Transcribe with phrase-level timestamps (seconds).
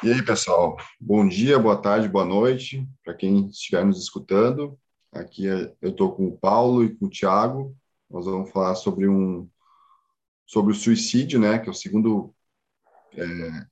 [0.00, 0.76] E aí, pessoal?
[1.00, 4.78] Bom dia, boa tarde, boa noite para quem estiver nos escutando.
[5.12, 7.76] Aqui é, eu estou com o Paulo e com o Tiago.
[8.08, 9.48] Nós vamos falar sobre um
[10.46, 11.58] sobre o suicídio, né?
[11.58, 12.32] Que é o segundo
[13.12, 13.66] é,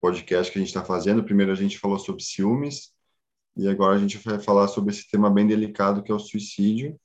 [0.00, 1.24] podcast que a gente está fazendo.
[1.24, 2.92] Primeiro a gente falou sobre ciúmes
[3.56, 6.98] e agora a gente vai falar sobre esse tema bem delicado que é o suicídio.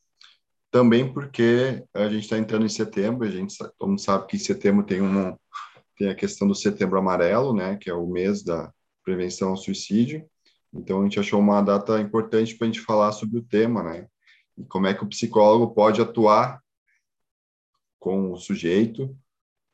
[0.71, 3.27] Também porque a gente está entrando em setembro.
[3.27, 5.39] A gente todo mundo sabe que em setembro tem uma
[5.97, 8.71] tem a questão do Setembro Amarelo, né, que é o mês da
[9.03, 10.27] prevenção ao suicídio.
[10.73, 14.07] Então, a gente achou uma data importante para a gente falar sobre o tema, né,
[14.57, 16.61] e como é que o psicólogo pode atuar
[17.99, 19.15] com o sujeito,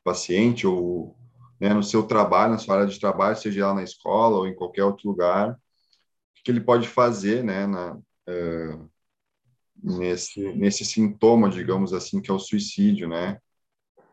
[0.02, 1.16] paciente, ou
[1.60, 4.54] né, no seu trabalho, na sua área de trabalho, seja lá na escola ou em
[4.54, 8.90] qualquer outro lugar, o que ele pode fazer, né, na, uh,
[9.82, 13.38] nesse, nesse sintoma, digamos assim, que é o suicídio, né,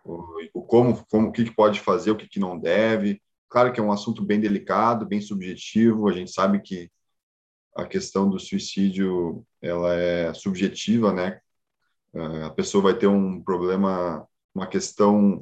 [0.04, 3.22] o, como, como, o que, pode fazer, o que, que não deve.
[3.48, 6.08] Claro que é um assunto bem delicado, bem subjetivo.
[6.08, 6.90] A gente sabe que
[7.76, 11.40] a questão do suicídio ela é subjetiva, né?
[12.14, 15.42] Ah, a pessoa vai ter um problema, uma questão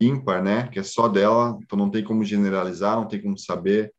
[0.00, 0.68] ímpar, né?
[0.68, 3.92] Que é só dela, então não tem como generalizar, não tem como saber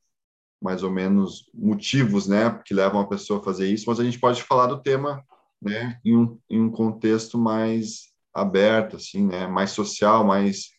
[0.64, 3.84] mais ou menos motivos, né, que levam a pessoa a fazer isso.
[3.88, 5.22] Mas a gente pode falar do tema,
[5.62, 9.48] né, em um, em um contexto mais aberto, assim, né?
[9.48, 10.72] Mais social, mais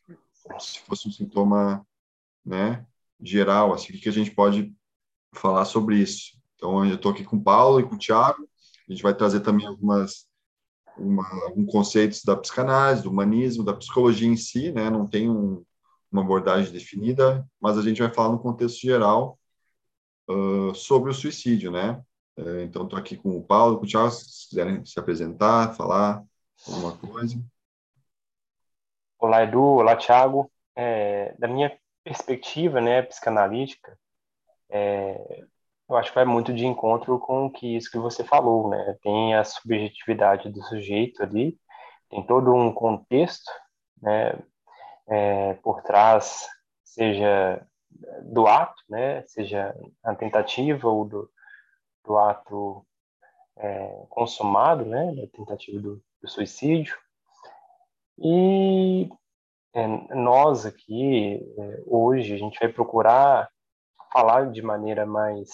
[0.58, 1.86] se fosse um sintoma,
[2.44, 2.84] né?
[3.20, 4.74] Geral, assim, o que a gente pode
[5.32, 6.38] falar sobre isso?
[6.56, 8.48] Então, eu estou aqui com o Paulo e com o Thiago.
[8.88, 10.26] A gente vai trazer também algumas
[10.96, 14.90] uma, alguns conceitos da psicanálise, do humanismo, da psicologia em si, né?
[14.90, 15.64] Não tem um,
[16.10, 19.38] uma abordagem definida, mas a gente vai falar no contexto geral
[20.28, 22.00] uh, sobre o suicídio, né?
[22.36, 26.22] Uh, então, estou aqui com o Paulo, com o Thiago, se quiserem se apresentar, falar
[26.66, 27.36] alguma coisa?
[29.18, 29.62] Olá, Edu.
[29.62, 30.50] Olá, Thiago.
[30.76, 33.98] É, da minha perspectiva, né, psicanalítica,
[34.68, 35.44] é,
[35.88, 38.96] eu acho que vai muito de encontro com que isso que você falou, né?
[39.02, 41.58] Tem a subjetividade do sujeito ali,
[42.08, 43.50] tem todo um contexto,
[44.02, 44.38] né,
[45.06, 46.48] é, por trás,
[46.82, 47.66] seja
[48.22, 51.30] do ato, né, seja a tentativa ou do,
[52.04, 52.84] do ato
[53.56, 56.96] é, consumado, né, da tentativa do, do suicídio.
[58.18, 59.08] E
[59.74, 63.48] é, nós aqui, é, hoje, a gente vai procurar
[64.10, 65.50] falar de maneira mais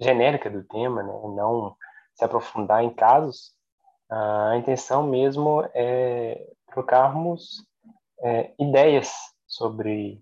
[0.00, 1.12] genérica do tema, né?
[1.12, 1.76] não
[2.14, 3.52] se aprofundar em casos.
[4.10, 7.64] A intenção mesmo é trocarmos
[8.20, 9.12] é, ideias
[9.46, 10.20] sobre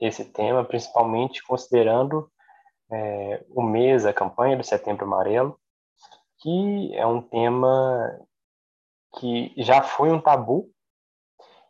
[0.00, 2.30] esse tema, principalmente considerando
[2.90, 5.58] é, o mês, a campanha do Setembro Amarelo,
[6.40, 8.20] que é um tema
[9.18, 10.70] que já foi um tabu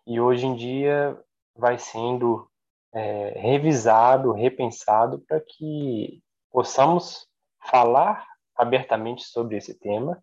[0.06, 1.18] e hoje em dia
[1.54, 2.50] vai sendo
[2.92, 7.26] é, revisado, repensado para que possamos
[7.70, 10.22] falar abertamente sobre esse tema,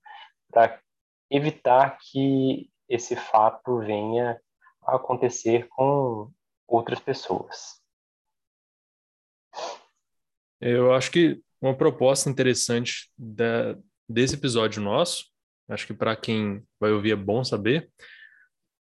[0.49, 0.81] para
[1.29, 4.39] evitar que esse fato venha
[4.83, 6.31] a acontecer com
[6.67, 7.81] outras pessoas.
[10.59, 13.77] Eu acho que uma proposta interessante da,
[14.07, 15.30] desse episódio nosso
[15.71, 17.89] Acho que para quem vai ouvir é bom saber.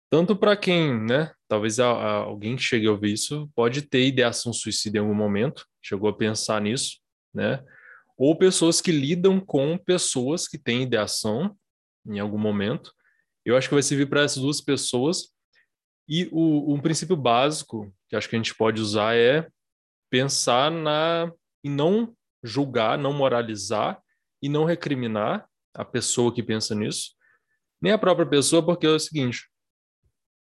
[0.09, 4.99] Tanto para quem, né, talvez alguém que chegue a ouvir isso pode ter ideação suicida
[4.99, 7.01] em algum momento, chegou a pensar nisso,
[7.35, 7.63] né?
[8.17, 11.57] Ou pessoas que lidam com pessoas que têm ideação
[12.07, 12.93] em algum momento.
[13.45, 15.35] Eu acho que vai servir para essas duas pessoas.
[16.09, 19.49] E o, um princípio básico que acho que a gente pode usar é
[20.09, 21.33] pensar na
[21.65, 22.15] e não
[22.45, 24.01] julgar, não moralizar
[24.41, 27.15] e não recriminar a pessoa que pensa nisso,
[27.81, 29.49] nem a própria pessoa, porque é o seguinte: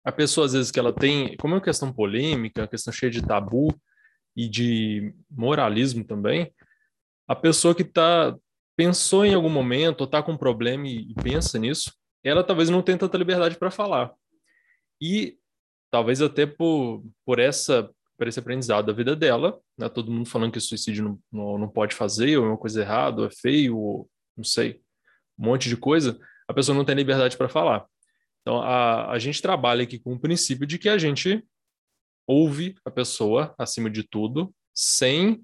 [0.04, 3.12] a pessoa, às vezes, que ela tem, como é uma questão polêmica, uma questão cheia
[3.12, 3.70] de tabu
[4.36, 6.54] e de moralismo também,
[7.28, 8.36] a pessoa que tá,
[8.76, 11.94] pensou em algum momento, ou está com um problema e, e pensa nisso,
[12.24, 14.14] ela talvez não tenha tanta liberdade para falar.
[15.02, 15.38] E
[15.92, 19.88] talvez até por, por essa por esse aprendizado da vida dela, né?
[19.88, 23.22] Todo mundo falando que suicídio não, não, não pode fazer, ou é uma coisa errada,
[23.22, 24.82] ou é feio, ou não sei
[25.40, 27.86] um monte de coisa, a pessoa não tem liberdade para falar.
[28.42, 31.44] Então, a, a gente trabalha aqui com o princípio de que a gente
[32.28, 35.44] ouve a pessoa, acima de tudo, sem,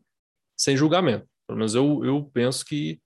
[0.57, 1.27] sem julgamento.
[1.47, 2.99] Pelo menos eu, eu penso que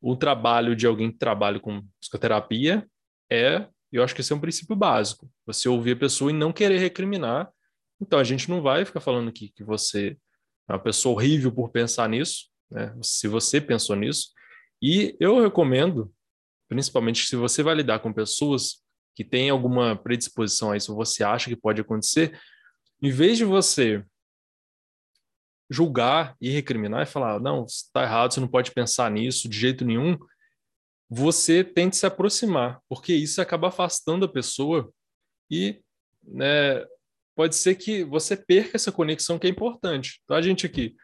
[0.00, 2.88] o trabalho de alguém que trabalha com psicoterapia
[3.30, 5.30] é, eu acho que esse é um princípio básico.
[5.46, 7.50] Você ouvir a pessoa e não querer recriminar.
[8.00, 10.16] Então, a gente não vai ficar falando aqui que você
[10.68, 12.94] é uma pessoa horrível por pensar nisso, né?
[13.02, 14.32] se você pensou nisso.
[14.82, 16.12] E eu recomendo
[16.68, 18.82] principalmente se você vai lidar com pessoas
[19.14, 22.38] que têm alguma predisposição a isso, você acha que pode acontecer,
[23.02, 24.04] Em vez de você
[25.70, 29.84] julgar e recriminar e falar, não, está errado, você não pode pensar nisso de jeito
[29.84, 30.16] nenhum,
[31.08, 34.92] você tem que se aproximar, porque isso acaba afastando a pessoa
[35.50, 35.80] e
[36.22, 36.84] né,
[37.34, 40.20] pode ser que você perca essa conexão que é importante.
[40.24, 40.96] Então, a gente aqui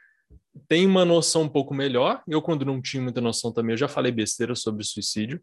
[0.69, 3.89] tem uma noção um pouco melhor, eu quando não tinha muita noção também, eu já
[3.89, 5.43] falei besteira sobre suicídio,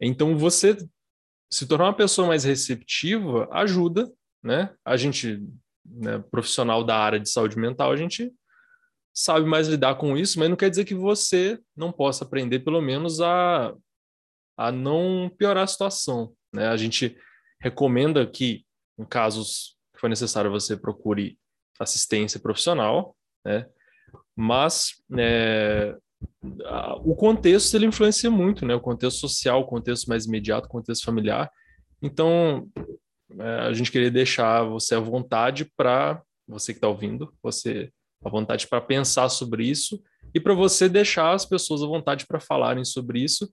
[0.00, 0.76] então você
[1.50, 4.10] se tornar uma pessoa mais receptiva ajuda,
[4.42, 4.74] né?
[4.84, 5.42] A gente,
[5.84, 8.32] né, profissional da área de saúde mental, a gente
[9.14, 12.82] sabe mais lidar com isso, mas não quer dizer que você não possa aprender, pelo
[12.82, 13.74] menos, a,
[14.56, 16.34] a não piorar a situação.
[16.52, 16.68] Né?
[16.68, 17.16] A gente
[17.60, 18.66] recomenda que,
[18.98, 21.38] em casos que for necessário, você procure
[21.80, 23.66] assistência profissional, né?
[24.36, 25.96] mas é,
[27.04, 28.74] o contexto ele influencia muito, né?
[28.74, 31.50] o contexto social, o contexto mais imediato, o contexto familiar.
[32.02, 32.68] Então,
[33.38, 37.90] é, a gente queria deixar você à vontade para, você que está ouvindo, você
[38.24, 40.02] à vontade para pensar sobre isso
[40.34, 43.50] e para você deixar as pessoas à vontade para falarem sobre isso,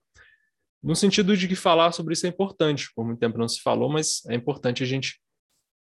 [0.81, 2.89] no sentido de que falar sobre isso é importante.
[2.93, 5.19] Por muito tempo não se falou, mas é importante a gente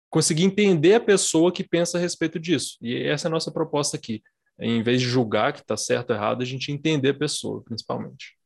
[0.10, 2.78] conseguir entender a pessoa que pensa a respeito disso.
[2.80, 4.22] E essa é a nossa proposta aqui.
[4.60, 8.38] Em vez de julgar que está certo ou errado, a gente entender a pessoa, principalmente.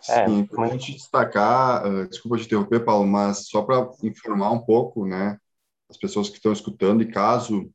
[0.00, 5.06] Sim, é, importante destacar, uh, desculpa te interromper, Paulo, mas só para informar um pouco,
[5.06, 5.38] né,
[5.88, 7.70] as pessoas que estão escutando, e caso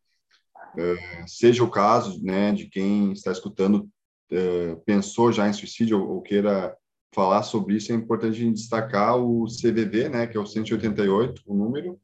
[0.77, 3.89] eh, seja o caso, né, de quem está escutando
[4.31, 6.75] uh, pensou já em suicídio ou, ou, queira
[7.13, 11.41] falar sobre isso, é importante a gente destacar o CVV, né, que é o 188,
[11.45, 11.99] o número,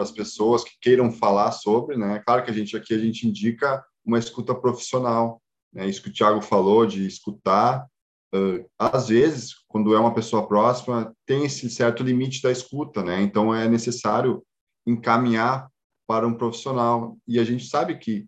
[0.00, 3.28] para as pessoas que queiram falar sobre, né, claro que a gente aqui, a gente
[3.28, 7.86] indica uma escuta profissional, né, isso que o Thiago falou, de escutar,
[8.34, 13.20] uh, às vezes, quando é uma pessoa próxima, tem esse certo limite da escuta, né,
[13.20, 14.42] então é necessário
[14.86, 15.68] encaminhar
[16.08, 17.18] para um profissional.
[17.28, 18.26] E a gente sabe que,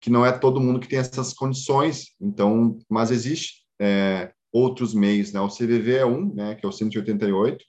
[0.00, 5.32] que não é todo mundo que tem essas condições, então, mas existe é, outros meios,
[5.32, 5.40] né?
[5.40, 7.64] O CVV é um, né, que é o 188,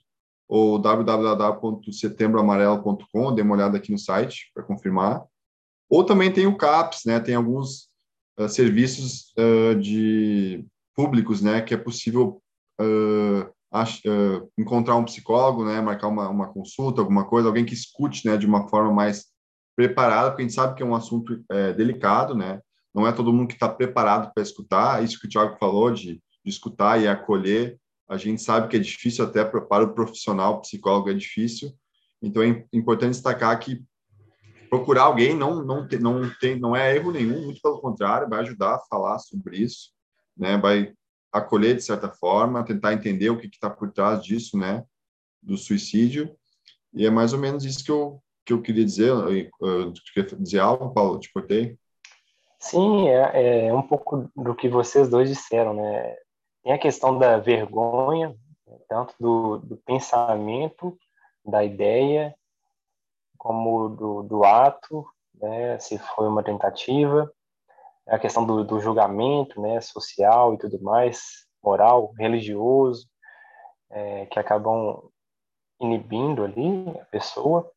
[0.48, 5.24] ou www.setembroamarelo.com, dê uma olhada aqui no site para confirmar.
[5.88, 7.18] Ou também tem o CAPS, né?
[7.20, 7.88] Tem alguns
[8.38, 10.64] uh, serviços uh, de
[10.94, 12.40] públicos, né, que é possível
[12.80, 13.52] uh,
[14.56, 18.46] encontrar um psicólogo, né, marcar uma, uma consulta, alguma coisa, alguém que escute, né, de
[18.46, 19.26] uma forma mais
[19.76, 22.60] preparada, porque a gente sabe que é um assunto é, delicado, né?
[22.94, 25.04] Não é todo mundo que está preparado para escutar.
[25.04, 28.80] Isso que o Tiago falou de, de, escutar e acolher, a gente sabe que é
[28.80, 31.72] difícil até para o profissional, psicólogo é difícil.
[32.22, 33.84] Então é importante destacar que
[34.70, 38.40] procurar alguém não não tem, não tem não é erro nenhum, muito pelo contrário, vai
[38.40, 39.90] ajudar a falar sobre isso,
[40.36, 40.56] né?
[40.56, 40.92] Vai
[41.32, 44.84] acolher de certa forma, tentar entender o que está por trás disso, né?
[45.42, 46.34] Do suicídio.
[46.94, 49.12] E é mais ou menos isso que eu que eu queria dizer.
[49.12, 51.18] Uh, queria dizer algo, Paulo?
[51.18, 51.76] Te cortei?
[52.60, 56.16] Sim, é, é, um pouco do que vocês dois disseram, né?
[56.66, 58.34] Tem a questão da vergonha,
[58.88, 60.98] tanto do, do pensamento,
[61.44, 62.34] da ideia,
[63.38, 65.78] como do, do ato, né?
[65.78, 67.32] Se foi uma tentativa.
[68.08, 69.80] A questão do, do julgamento, né?
[69.80, 73.08] Social e tudo mais, moral, religioso,
[73.88, 75.08] é, que acabam
[75.80, 77.70] inibindo ali a pessoa.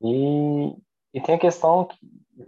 [0.00, 0.76] E,
[1.14, 1.86] e tem a questão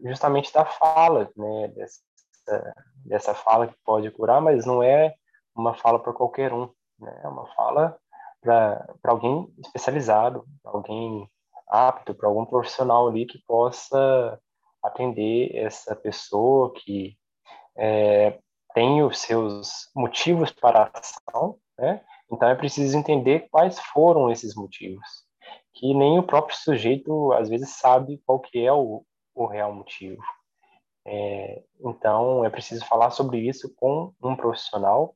[0.02, 2.74] justamente da fala, né, dessa,
[3.06, 5.14] dessa fala que pode curar, mas não é
[5.54, 6.68] uma fala para qualquer um,
[6.98, 7.96] né, é uma fala
[8.42, 11.28] para alguém especializado, alguém
[11.66, 14.38] apto, para algum profissional ali que possa
[14.82, 17.16] atender essa pessoa que
[17.76, 18.38] é,
[18.74, 22.04] tem os seus motivos para a ação, né?
[22.30, 25.24] Então é preciso entender quais foram esses motivos
[25.74, 30.22] que nem o próprio sujeito às vezes sabe qual que é o, o real motivo.
[31.06, 35.14] É, então é preciso falar sobre isso com um profissional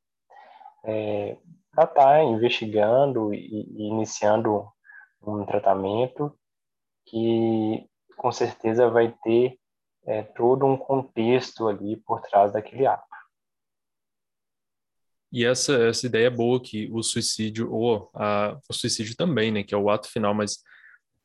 [0.84, 1.36] é,
[1.70, 4.66] estar tá investigando e, e iniciando
[5.22, 6.32] um tratamento
[7.06, 9.58] que com certeza vai ter
[10.06, 13.06] é, todo um contexto ali por trás daquele ato.
[15.30, 19.62] E essa, essa ideia é boa que o suicídio, ou a, o suicídio também, né,
[19.62, 20.62] que é o ato final, mas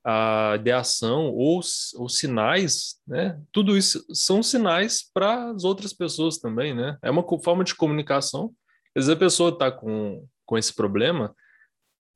[0.06, 6.76] a ideação ou os sinais, né, tudo isso são sinais para as outras pessoas também,
[6.76, 6.98] né?
[7.02, 8.54] É uma forma de comunicação.
[8.96, 11.36] Às vezes a pessoa está com, com esse problema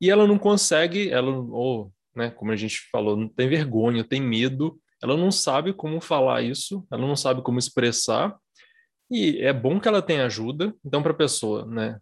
[0.00, 4.80] e ela não consegue, ela, ou, né, como a gente falou, tem vergonha, tem medo,
[5.02, 8.36] ela não sabe como falar isso, ela não sabe como expressar,
[9.10, 10.74] e é bom que ela tenha ajuda.
[10.84, 11.98] Então, para a pessoa né,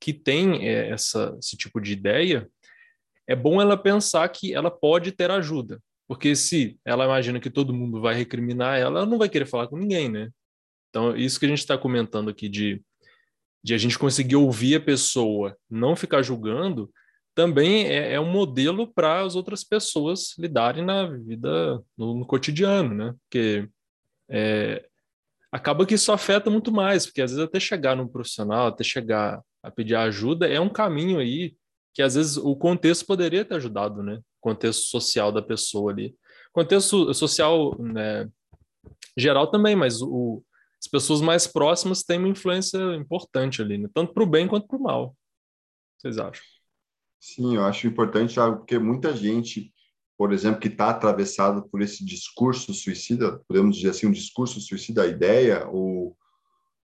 [0.00, 2.48] que tem é, essa, esse tipo de ideia,
[3.26, 5.82] é bom ela pensar que ela pode ter ajuda.
[6.06, 9.66] Porque se ela imagina que todo mundo vai recriminar ela, ela não vai querer falar
[9.66, 10.30] com ninguém, né?
[10.88, 12.80] Então, isso que a gente está comentando aqui de,
[13.62, 16.90] de a gente conseguir ouvir a pessoa, não ficar julgando,
[17.34, 22.94] também é, é um modelo para as outras pessoas lidarem na vida, no, no cotidiano,
[22.94, 23.14] né?
[23.22, 23.68] Porque
[24.28, 24.86] é,
[25.52, 29.42] acaba que isso afeta muito mais, porque às vezes até chegar num profissional, até chegar
[29.62, 31.54] a pedir ajuda, é um caminho aí
[31.92, 34.20] que às vezes o contexto poderia ter ajudado, né?
[34.46, 36.14] contexto social da pessoa ali.
[36.52, 38.28] Contexto social né,
[39.16, 40.40] geral também, mas o,
[40.80, 43.88] as pessoas mais próximas têm uma influência importante ali, né?
[43.92, 45.16] tanto para o bem quanto para o mal.
[45.98, 46.44] Vocês acham?
[47.18, 49.72] Sim, eu acho importante, porque muita gente,
[50.16, 55.02] por exemplo, que está atravessada por esse discurso suicida, podemos dizer assim, um discurso suicida,
[55.02, 56.14] a ideia, o,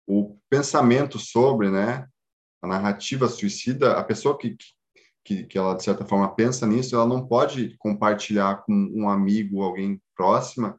[0.06, 2.06] o pensamento sobre, né,
[2.62, 4.56] a narrativa suicida, a pessoa que,
[5.24, 9.62] que, que ela, de certa forma, pensa nisso, ela não pode compartilhar com um amigo,
[9.62, 10.78] alguém próxima,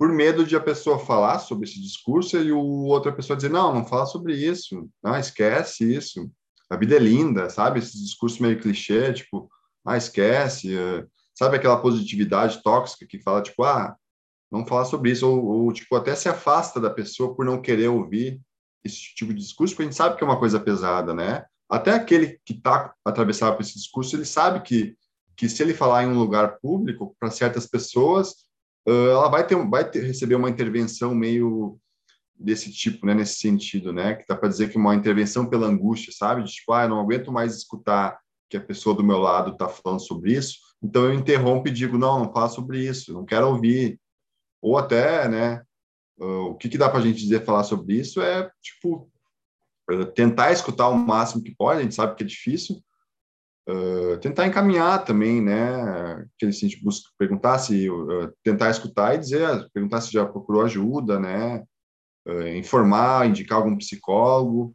[0.00, 3.74] por medo de a pessoa falar sobre esse discurso e o outra pessoa dizer, não,
[3.74, 6.32] não fala sobre isso, não, esquece isso,
[6.70, 7.80] a vida é linda, sabe?
[7.80, 9.50] Esse discurso meio clichê, tipo,
[9.84, 11.04] ah, esquece, eh,
[11.34, 13.94] sabe aquela positividade tóxica que fala, tipo, ah,
[14.50, 17.88] não falar sobre isso, ou, ou, tipo, até se afasta da pessoa por não querer
[17.88, 18.40] ouvir
[18.82, 21.44] esse tipo de discurso, porque a gente sabe que é uma coisa pesada, né?
[21.68, 24.96] até aquele que está atravessado por esse discurso, ele sabe que,
[25.36, 28.48] que se ele falar em um lugar público, para certas pessoas,
[28.86, 31.78] ela vai, ter, vai ter, receber uma intervenção meio
[32.40, 36.12] desse tipo, né, nesse sentido, né, que dá para dizer que uma intervenção pela angústia,
[36.16, 38.18] sabe, de tipo, ah, eu não aguento mais escutar
[38.48, 41.98] que a pessoa do meu lado está falando sobre isso, então eu interrompo e digo,
[41.98, 44.00] não, não fala sobre isso, não quero ouvir,
[44.62, 45.62] ou até, né,
[46.18, 49.10] uh, o que, que dá para a gente dizer falar sobre isso é, tipo,
[50.14, 52.82] tentar escutar o máximo que pode, a gente sabe que é difícil,
[53.70, 59.18] uh, tentar encaminhar também, né, que a gente busca perguntar se, uh, tentar escutar e
[59.18, 61.62] dizer, perguntar se já procurou ajuda, né,
[62.26, 64.74] uh, informar, indicar algum psicólogo,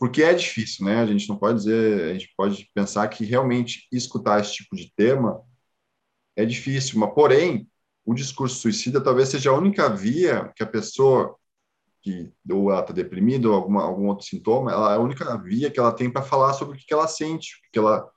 [0.00, 3.86] porque é difícil, né, a gente não pode dizer, a gente pode pensar que realmente
[3.92, 5.40] escutar esse tipo de tema
[6.36, 7.68] é difícil, mas porém,
[8.04, 11.36] o discurso suicida talvez seja a única via que a pessoa
[12.02, 15.70] que ou ela está deprimida ou alguma, algum outro sintoma, ela é a única via
[15.70, 18.08] que ela tem para falar sobre o que, que ela sente, que ela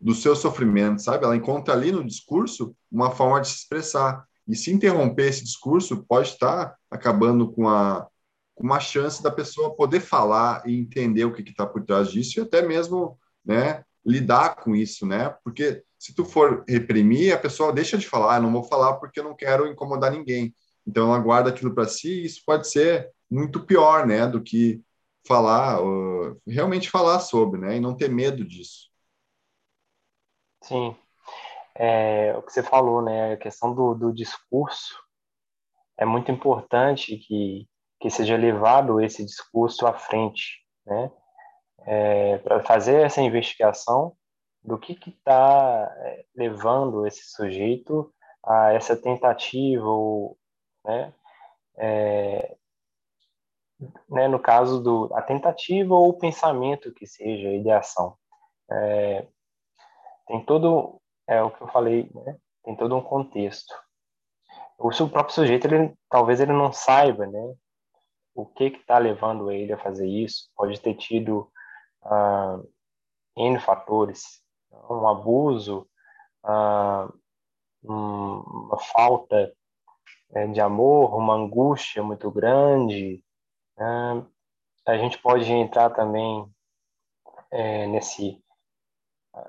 [0.00, 1.24] do seu sofrimento, sabe?
[1.24, 4.24] Ela encontra ali no discurso uma forma de se expressar.
[4.46, 8.06] E se interromper esse discurso, pode estar acabando com a
[8.54, 12.38] com uma chance da pessoa poder falar e entender o que está por trás disso
[12.38, 15.34] e até mesmo, né, lidar com isso, né?
[15.42, 19.18] Porque se tu for reprimir, a pessoa deixa de falar, ah, não vou falar porque
[19.18, 20.54] eu não quero incomodar ninguém.
[20.86, 24.82] Então ela guarda aquilo para si e isso pode ser muito pior, né, do que
[25.26, 28.90] falar, uh, realmente falar sobre, né, e não ter medo disso.
[30.62, 30.96] Sim,
[31.74, 35.02] é, o que você falou, né, a questão do, do discurso,
[35.96, 37.68] é muito importante que,
[38.00, 41.10] que seja levado esse discurso à frente, né,
[41.86, 44.16] é, para fazer essa investigação
[44.62, 48.12] do que está é, levando esse sujeito
[48.42, 50.38] a essa tentativa ou
[50.84, 51.12] né,
[51.76, 52.56] é,
[54.08, 58.16] né, no caso do a tentativa ou o pensamento que seja, a ideação.
[58.70, 59.26] É,
[60.26, 63.74] tem todo, é o que eu falei, né, tem todo um contexto.
[64.78, 67.54] O seu próprio sujeito, ele, talvez ele não saiba, né,
[68.34, 70.50] o que está levando ele a fazer isso.
[70.56, 71.50] Pode ter tido
[72.02, 72.60] ah,
[73.36, 74.42] N fatores,
[74.90, 75.88] um abuso,
[76.42, 77.08] ah,
[77.82, 79.52] uma falta
[80.34, 83.23] é, de amor, uma angústia muito grande,
[83.78, 84.22] ah,
[84.86, 86.48] a gente pode entrar também
[87.50, 88.42] é, nesse,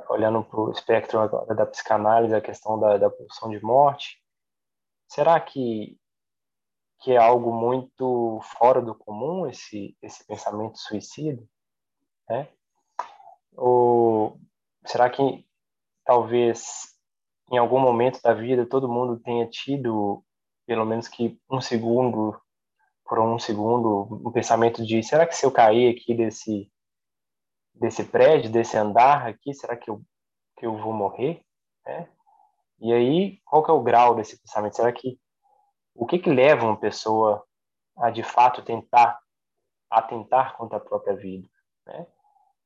[0.09, 4.21] olhando para o espectro da psicanálise, a questão da, da pulsão de morte.
[5.07, 5.97] Será que,
[7.01, 11.43] que é algo muito fora do comum esse, esse pensamento suicida?
[12.29, 12.47] Né?
[13.55, 14.39] Ou
[14.85, 15.45] será que
[16.03, 16.95] talvez
[17.51, 20.23] em algum momento da vida todo mundo tenha tido
[20.65, 22.39] pelo menos que um segundo
[23.05, 26.71] por um segundo um pensamento de será que se eu cair aqui desse
[27.73, 30.01] desse prédio, desse andar aqui, será que eu
[30.57, 31.41] que eu vou morrer?
[31.85, 32.07] É?
[32.79, 34.75] E aí, qual que é o grau desse pensamento?
[34.75, 35.19] Será que
[35.93, 37.45] o que que leva uma pessoa
[37.97, 39.19] a de fato tentar
[39.89, 41.47] atentar contra a própria vida?
[41.85, 42.07] Né?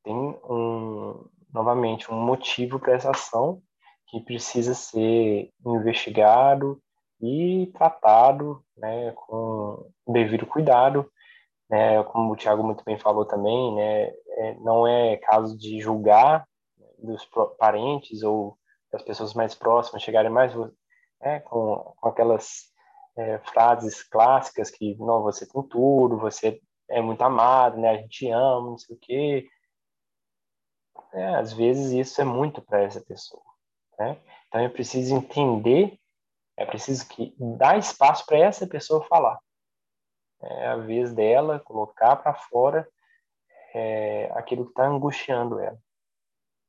[0.03, 3.62] Tem um novamente um motivo para essa ação
[4.08, 6.81] que precisa ser investigado
[7.22, 11.12] e tratado né, com devido cuidado.
[11.70, 16.48] Né, como o Tiago muito bem falou também, né, é, não é caso de julgar
[16.98, 18.58] dos parentes ou
[18.92, 20.52] das pessoas mais próximas chegarem mais
[21.22, 22.70] né, com, com aquelas
[23.16, 26.60] é, frases clássicas que, não, você tem tudo, você
[26.90, 29.48] é muito amado, né, a gente ama, não sei o quê.
[31.14, 33.44] É, às vezes isso é muito para essa pessoa,
[33.98, 34.18] né?
[34.48, 35.99] Então eu preciso entender,
[36.60, 39.39] é preciso que dar espaço para essa pessoa falar.
[40.42, 42.86] É a vez dela colocar para fora
[43.74, 45.80] é, aquilo que está angustiando ela.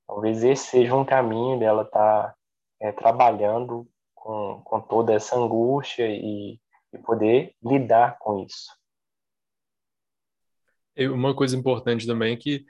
[0.07, 2.35] Talvez esse seja um caminho dela estar tá,
[2.79, 6.61] é, trabalhando com, com toda essa angústia e,
[6.93, 8.71] e poder lidar com isso.
[10.97, 12.65] Uma coisa importante também é que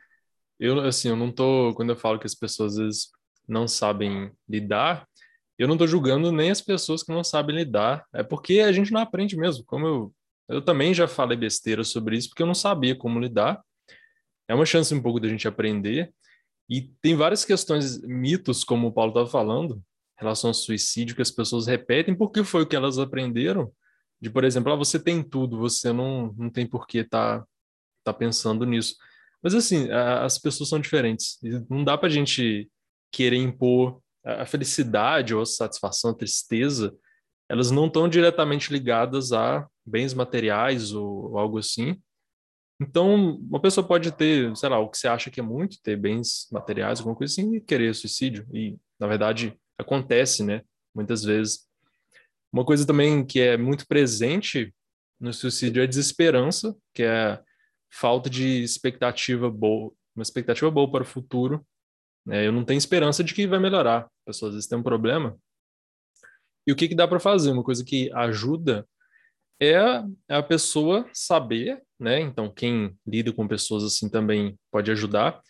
[0.58, 3.10] eu, assim, eu não tô, quando eu falo que as pessoas às vezes
[3.46, 5.06] não sabem lidar,
[5.60, 8.90] eu não tô julgando nem as pessoas que não sabem lidar, é porque a gente
[8.90, 10.14] não aprende mesmo, como eu,
[10.48, 13.62] eu também já falei besteira sobre isso, porque eu não sabia como lidar,
[14.48, 16.14] é uma chance um pouco da gente aprender,
[16.66, 21.20] e tem várias questões, mitos, como o Paulo estava falando, em relação ao suicídio, que
[21.20, 23.70] as pessoas repetem, porque foi o que elas aprenderam,
[24.18, 27.46] de, por exemplo, ah, você tem tudo, você não, não tem por que estar tá,
[28.04, 28.96] tá pensando nisso.
[29.42, 31.38] Mas, assim, a, as pessoas são diferentes.
[31.68, 32.70] Não dá para a gente
[33.10, 36.94] querer impor a, a felicidade ou a satisfação, a tristeza,
[37.48, 42.00] elas não estão diretamente ligadas a bens materiais ou, ou algo assim.
[42.80, 45.96] Então, uma pessoa pode ter, sei lá, o que você acha que é muito, ter
[45.96, 48.46] bens materiais, alguma coisa assim, e querer suicídio.
[48.54, 50.62] E, na verdade, acontece, né?
[50.94, 51.68] Muitas vezes.
[52.52, 54.74] Uma coisa também que é muito presente
[55.20, 57.40] no suicídio é a desesperança, que é
[57.92, 61.66] falta de expectativa boa, uma expectativa boa para o futuro.
[62.28, 64.00] É, eu não tenho esperança de que vai melhorar.
[64.00, 65.38] A pessoa às vezes tem um problema.
[66.66, 67.50] E o que, que dá para fazer?
[67.50, 68.86] Uma coisa que ajuda
[69.60, 69.76] é
[70.28, 72.20] a pessoa saber, né?
[72.20, 75.40] Então, quem lida com pessoas assim também pode ajudar,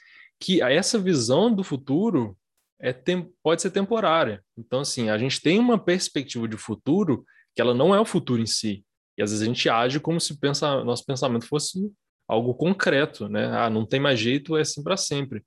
[0.41, 2.37] que essa visão do futuro
[2.81, 4.43] é tem, pode ser temporária.
[4.57, 7.25] Então, assim, a gente tem uma perspectiva de futuro
[7.55, 8.85] que ela não é o futuro em si.
[9.19, 11.79] E às vezes a gente age como se pensa, nosso pensamento fosse
[12.27, 13.47] algo concreto, né?
[13.57, 15.45] Ah, não tem mais jeito, é assim para sempre.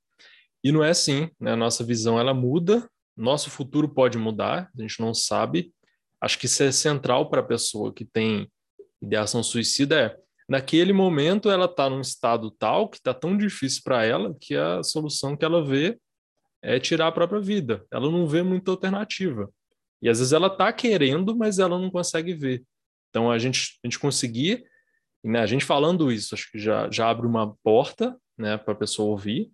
[0.63, 1.51] E não é assim, né?
[1.51, 5.73] A nossa visão ela muda, nosso futuro pode mudar, a gente não sabe,
[6.21, 8.49] acho que isso é central para a pessoa que tem
[9.01, 14.03] ideação suicida é naquele momento ela está num estado tal que está tão difícil para
[14.05, 15.99] ela que a solução que ela vê
[16.61, 17.85] é tirar a própria vida.
[17.91, 19.49] Ela não vê muita alternativa.
[20.01, 22.63] E às vezes ela está querendo, mas ela não consegue ver.
[23.09, 24.65] Então a gente a gente conseguir,
[25.23, 28.77] né, a gente falando isso, acho que já já abre uma porta, né, para a
[28.77, 29.51] pessoa ouvir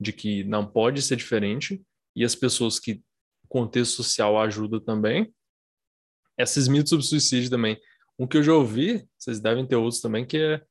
[0.00, 1.82] de que não pode ser diferente
[2.16, 3.02] e as pessoas que
[3.44, 5.32] o contexto social ajuda também
[6.42, 7.78] esses mitos sobre suicídio também.
[8.18, 10.62] Um que eu já ouvi, vocês devem ter outros também, que é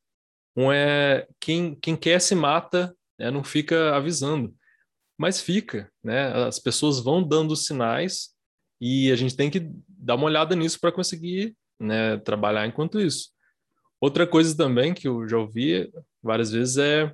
[0.56, 4.54] um é quem, quem quer se mata, né, não fica avisando.
[5.18, 6.32] Mas fica, né?
[6.46, 8.30] As pessoas vão dando sinais
[8.80, 13.30] e a gente tem que dar uma olhada nisso para conseguir né, trabalhar enquanto isso.
[14.00, 15.92] Outra coisa também que eu já ouvi
[16.24, 17.14] várias vezes é,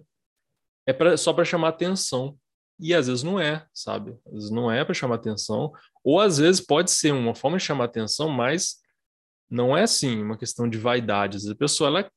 [0.86, 2.38] é pra, só para chamar atenção.
[2.80, 4.18] E às vezes não é, sabe?
[4.28, 5.72] Às vezes não é para chamar atenção,
[6.04, 8.78] ou às vezes pode ser uma forma de chamar atenção, mas
[9.50, 11.50] não é assim uma questão de vaidade.
[11.50, 12.10] A pessoa ela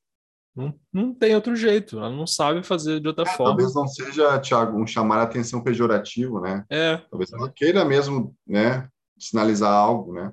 [0.56, 3.56] não, não tem outro jeito, ela não sabe fazer de outra é, forma.
[3.56, 6.64] Talvez não seja, Thiago, um chamar a atenção pejorativo, né?
[6.68, 6.96] É.
[7.08, 10.32] Talvez ela queira mesmo, né, sinalizar algo, né?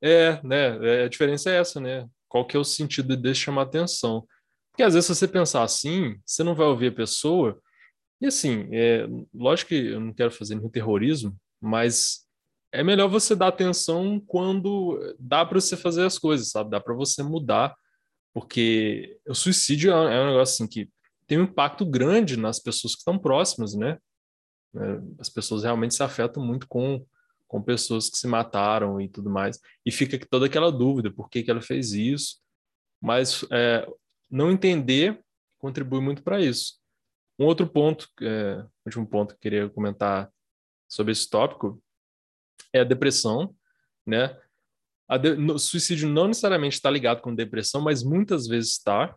[0.00, 0.78] É, né?
[0.86, 2.06] É, a diferença é essa, né?
[2.28, 4.24] Qual que é o sentido de chamar atenção?
[4.80, 7.60] Porque às vezes se você pensar assim, você não vai ouvir a pessoa.
[8.18, 12.26] E assim, é, lógico que eu não quero fazer nenhum terrorismo, mas
[12.72, 16.70] é melhor você dar atenção quando dá para você fazer as coisas, sabe?
[16.70, 17.76] Dá para você mudar,
[18.32, 20.88] porque o suicídio é, é um negócio assim que
[21.26, 23.98] tem um impacto grande nas pessoas que estão próximas, né?
[24.74, 27.04] É, as pessoas realmente se afetam muito com,
[27.46, 29.60] com pessoas que se mataram e tudo mais.
[29.84, 32.38] E fica toda aquela dúvida, por que, que ela fez isso?
[32.98, 33.86] Mas é,
[34.30, 35.20] não entender
[35.60, 36.80] contribui muito para isso.
[37.38, 40.30] Um outro ponto, é, último ponto que eu queria comentar
[40.88, 41.80] sobre esse tópico,
[42.72, 43.54] é a depressão,
[44.06, 44.36] né?
[45.08, 49.14] A de, no, suicídio não necessariamente está ligado com depressão, mas muitas vezes está.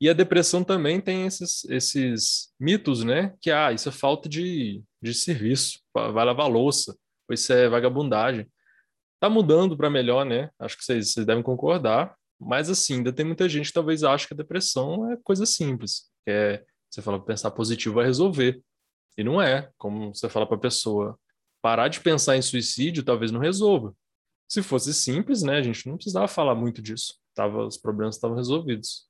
[0.00, 3.34] E a depressão também tem esses, esses mitos, né?
[3.40, 6.96] Que, ah, isso é falta de, de serviço, vai lavar louça,
[7.28, 8.48] ou isso é vagabundagem.
[9.20, 10.50] Tá mudando para melhor, né?
[10.58, 12.16] Acho que vocês, vocês devem concordar.
[12.40, 16.10] Mas, assim, ainda tem muita gente que talvez ache que a depressão é coisa simples.
[16.24, 18.62] Que é, você fala, pensar positivo vai resolver.
[19.16, 19.70] E não é.
[19.76, 21.18] Como você fala para a pessoa,
[21.60, 23.94] parar de pensar em suicídio talvez não resolva.
[24.48, 27.18] Se fosse simples, né, a gente não precisava falar muito disso.
[27.34, 29.08] Tava, os problemas estavam resolvidos.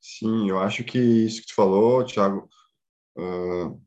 [0.00, 2.48] Sim, eu acho que isso que tu falou, Thiago,
[3.16, 3.80] uh,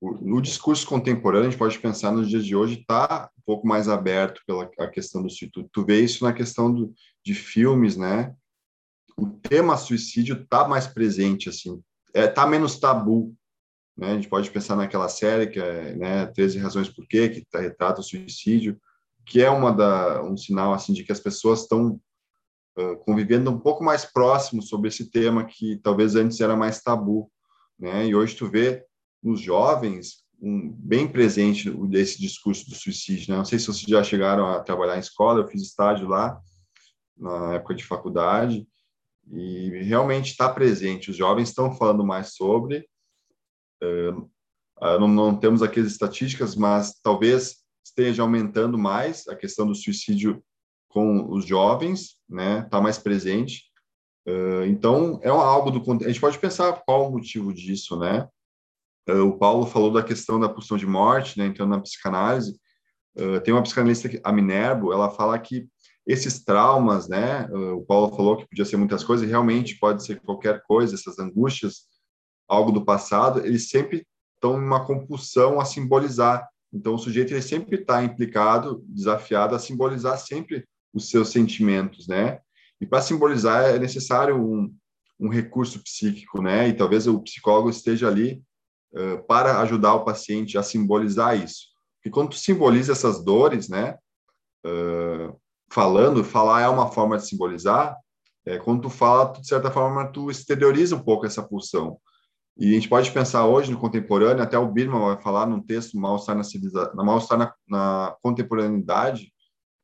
[0.00, 3.88] no discurso contemporâneo, a gente pode pensar nos dias de hoje, está um pouco mais
[3.88, 5.68] aberto pela a questão do suicídio.
[5.72, 6.92] Tu vê isso na questão do,
[7.24, 8.34] de filmes, né?
[9.16, 11.82] O tema suicídio está mais presente, assim,
[12.12, 13.34] é, tá menos tabu,
[13.96, 14.12] né?
[14.12, 17.60] A gente pode pensar naquela série que é, né, 13 razões por quê, que tá,
[17.60, 18.78] retrata o suicídio,
[19.24, 22.00] que é uma da um sinal assim de que as pessoas estão
[22.78, 27.30] uh, convivendo um pouco mais próximo sobre esse tema que talvez antes era mais tabu,
[27.78, 28.06] né?
[28.06, 28.84] E hoje tu vê
[29.26, 33.30] nos jovens um, bem presente desse discurso do suicídio.
[33.30, 33.36] Né?
[33.36, 36.40] Não sei se vocês já chegaram a trabalhar em escola, eu fiz estágio lá
[37.16, 38.66] na época de faculdade
[39.32, 41.10] e realmente está presente.
[41.10, 42.88] Os jovens estão falando mais sobre.
[43.82, 44.30] Uh,
[44.80, 50.40] não, não, temos aqui as estatísticas, mas talvez esteja aumentando mais a questão do suicídio
[50.88, 52.60] com os jovens, né?
[52.60, 53.64] Está mais presente.
[54.28, 58.28] Uh, então é algo do a gente pode pensar qual o motivo disso, né?
[59.08, 61.52] Uh, o Paulo falou da questão da pulsão de morte, né?
[61.66, 62.58] Na psicanálise,
[63.16, 65.68] uh, tem uma psicanalista, a Minervo, ela fala que
[66.06, 67.48] esses traumas, né?
[67.50, 71.18] o Paulo falou que podia ser muitas coisas, e realmente pode ser qualquer coisa, essas
[71.18, 71.88] angústias,
[72.46, 76.48] algo do passado, eles sempre estão numa compulsão a simbolizar.
[76.72, 80.64] Então, o sujeito ele sempre está implicado, desafiado a simbolizar sempre
[80.94, 82.38] os seus sentimentos, né?
[82.80, 84.72] E para simbolizar é necessário um,
[85.18, 86.68] um recurso psíquico, né?
[86.68, 88.42] E talvez o psicólogo esteja ali
[88.96, 91.66] uh, para ajudar o paciente a simbolizar isso.
[91.96, 93.98] Porque quando tu simboliza essas dores, né?
[94.64, 95.38] Uh,
[95.70, 97.96] falando, falar é uma forma de simbolizar.
[98.44, 101.98] É, quando tu fala, tu, de certa forma, tu exterioriza um pouco essa pulsão.
[102.56, 105.98] E a gente pode pensar hoje no contemporâneo, até o Birman vai falar num texto
[105.98, 106.42] mal-estar na,
[106.94, 109.32] na mal-estar na, na contemporaneidade,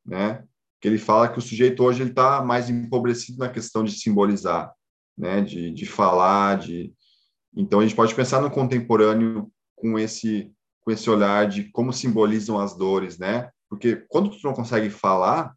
[0.05, 0.43] né?
[0.81, 4.73] Que ele fala que o sujeito hoje está mais empobrecido na questão de simbolizar,
[5.15, 5.41] né?
[5.41, 6.93] De, de falar, de
[7.55, 12.59] então a gente pode pensar no contemporâneo com esse com esse olhar de como simbolizam
[12.59, 13.49] as dores, né?
[13.69, 15.55] Porque quando tu não consegue falar,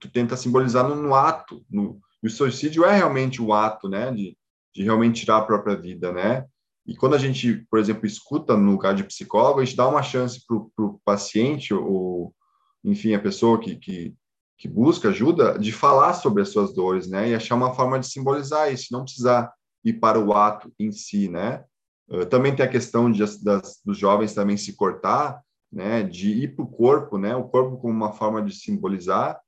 [0.00, 4.10] tu tenta simbolizar no, no ato, no, e o suicídio é realmente o ato, né,
[4.10, 4.36] de,
[4.74, 6.44] de realmente tirar a própria vida, né?
[6.86, 10.02] E quando a gente, por exemplo, escuta no lugar de psicólogo, a gente dá uma
[10.02, 12.34] chance para o paciente, ou,
[12.82, 14.14] enfim, a pessoa que, que,
[14.58, 17.30] que, busca ajuda, de falar sobre as suas dores, né?
[17.30, 19.52] E achar uma forma de simbolizar isso, não precisar
[19.84, 21.64] ir para o ato em si, né?
[22.08, 25.40] Uh, também tem a questão de, das, dos jovens também se cortar,
[25.72, 26.02] né?
[26.02, 27.34] De ir para o corpo, né?
[27.34, 29.40] O corpo como uma forma de simbolizar,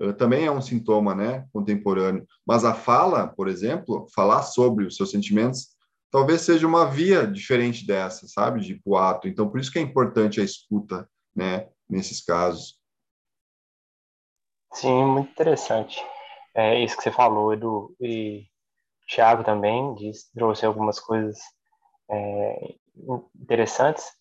[0.00, 1.46] uh, também é um sintoma, né?
[1.52, 2.26] Contemporâneo.
[2.46, 5.74] Mas a fala, por exemplo, falar sobre os seus sentimentos,
[6.10, 8.60] talvez seja uma via diferente dessa, sabe?
[8.60, 9.28] De ir ato.
[9.28, 11.68] Então, por isso que é importante a escuta, né?
[11.88, 12.78] Nesses casos.
[14.72, 16.02] Sim, muito interessante.
[16.54, 17.94] É isso que você falou, Edu.
[18.00, 18.46] E
[19.06, 21.38] Thiago também disse, trouxe algumas coisas
[22.10, 22.74] é,
[23.40, 24.12] interessantes.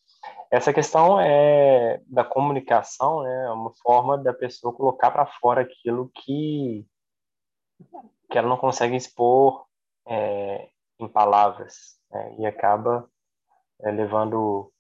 [0.52, 6.12] Essa questão é da comunicação, né, é uma forma da pessoa colocar para fora aquilo
[6.14, 6.86] que
[8.30, 9.66] que ela não consegue expor
[10.08, 10.70] é,
[11.00, 13.08] em palavras né, e acaba
[13.82, 14.72] é, levando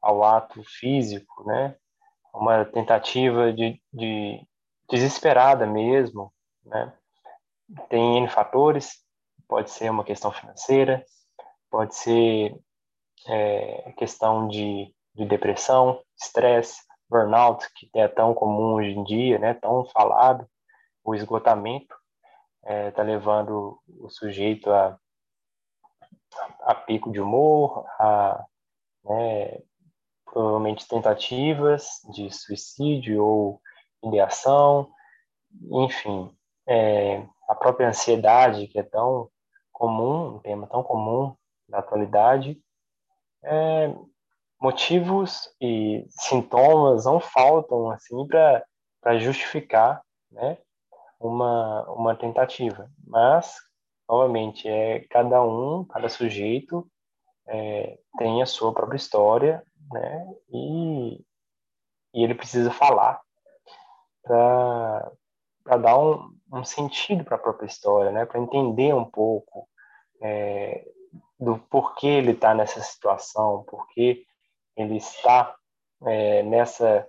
[0.00, 1.76] ao ato físico, né,
[2.32, 4.46] uma tentativa de, de
[4.88, 6.32] desesperada mesmo,
[6.64, 6.92] né.
[7.88, 9.04] Tem N fatores,
[9.50, 11.04] pode ser uma questão financeira,
[11.68, 12.56] pode ser
[13.26, 19.54] é, questão de, de depressão, estresse, burnout, que é tão comum hoje em dia, né,
[19.54, 20.48] tão falado,
[21.02, 21.96] o esgotamento
[22.62, 24.96] está é, tá levando o sujeito a,
[26.60, 28.44] a pico de humor, a
[29.04, 29.60] né,
[30.24, 33.60] provavelmente tentativas de suicídio ou
[34.04, 34.88] ideação,
[35.72, 36.32] enfim,
[36.68, 39.28] é, a própria ansiedade que é tão
[39.80, 41.34] comum, um tema tão comum
[41.66, 42.60] da atualidade,
[43.42, 43.94] é,
[44.60, 50.58] motivos e sintomas não faltam assim para justificar né,
[51.18, 52.90] uma, uma tentativa.
[53.06, 53.56] Mas,
[54.06, 56.86] novamente, é cada um, cada sujeito
[57.48, 61.14] é, tem a sua própria história né, e,
[62.12, 63.18] e ele precisa falar
[64.22, 69.69] para dar um, um sentido para a própria história, né, para entender um pouco
[70.20, 70.86] é,
[71.38, 74.24] do porquê ele está nessa situação, porquê
[74.76, 75.56] ele está
[76.06, 77.08] é, nessa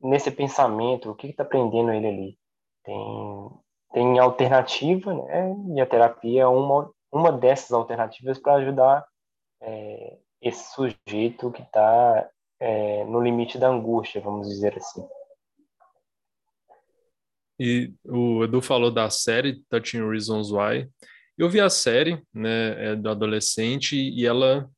[0.00, 2.38] nesse pensamento, o que está prendendo ele ali.
[2.84, 3.50] Tem,
[3.92, 5.54] tem alternativa, né?
[5.74, 9.06] E a terapia é uma, uma dessas alternativas para ajudar
[9.60, 12.28] é, esse sujeito que está
[12.60, 15.06] é, no limite da angústia, vamos dizer assim.
[17.58, 20.90] E o Edu falou da série Touching Reasons Why.
[21.38, 24.70] Eu vi a série, né, é do adolescente e ela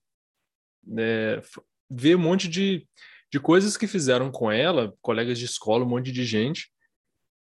[0.98, 1.40] é,
[1.88, 2.86] ver um monte de,
[3.30, 6.70] de coisas que fizeram com ela, colegas de escola, um monte de gente,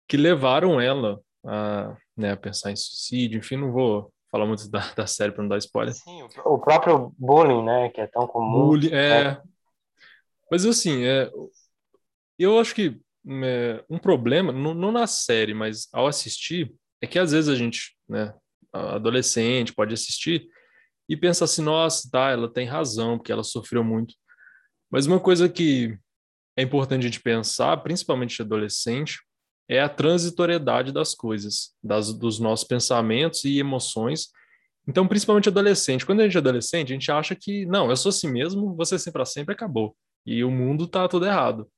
[0.09, 3.39] que levaram ela a, né, a pensar em suicídio.
[3.39, 5.95] Enfim, não vou falar muito da, da série para não dar spoiler.
[5.95, 8.67] Sim, o próprio bullying, né, que é tão comum.
[8.67, 9.25] Bullying, é.
[9.25, 9.43] Né?
[10.51, 11.31] Mas assim, é,
[12.39, 13.01] eu acho que
[13.45, 17.55] é, um problema, não, não, na série, mas ao assistir, é que às vezes a
[17.55, 18.35] gente, né,
[18.75, 20.49] adolescente, pode assistir
[21.09, 24.15] e pensa assim, nossa, tá, ela tem razão, porque ela sofreu muito.
[24.91, 25.97] Mas uma coisa que
[26.57, 29.21] é importante a gente pensar, principalmente adolescente,
[29.69, 34.29] é a transitoriedade das coisas, das, dos nossos pensamentos e emoções.
[34.87, 36.05] Então, principalmente adolescente.
[36.05, 38.99] Quando a gente é adolescente, a gente acha que, não, eu sou assim mesmo, você
[38.99, 39.97] sempre para sempre acabou.
[40.27, 41.69] E o mundo tá tudo errado.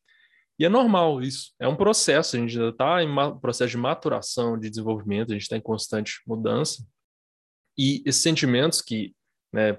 [0.59, 1.53] E é normal isso.
[1.61, 5.42] É um processo, a gente ainda está em processo de maturação, de desenvolvimento, a gente
[5.42, 6.87] está em constante mudança.
[7.77, 9.14] E esses sentimentos que
[9.53, 9.79] né,